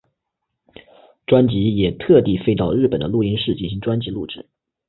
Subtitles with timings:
[1.27, 4.47] 专辑也特地飞到日本的录音室进行专辑录制。